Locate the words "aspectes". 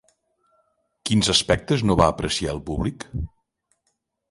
1.33-1.85